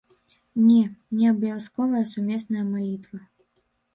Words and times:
Не, 0.67 0.79
не 1.19 1.25
абавязковая 1.33 2.03
сумесная 2.13 2.65
малітва. 2.73 3.21